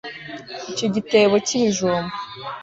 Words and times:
Icyo 0.71 0.87
gitebo 0.95 1.35
cyibijumba 1.45 2.15